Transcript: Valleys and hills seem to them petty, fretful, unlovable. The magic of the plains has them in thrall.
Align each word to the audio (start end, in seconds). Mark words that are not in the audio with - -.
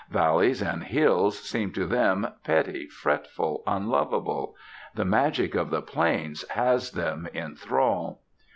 Valleys 0.09 0.63
and 0.63 0.85
hills 0.85 1.37
seem 1.37 1.71
to 1.73 1.85
them 1.85 2.27
petty, 2.43 2.87
fretful, 2.87 3.61
unlovable. 3.67 4.55
The 4.95 5.05
magic 5.05 5.53
of 5.53 5.69
the 5.69 5.83
plains 5.83 6.43
has 6.55 6.89
them 6.93 7.27
in 7.35 7.53
thrall. 7.55 8.19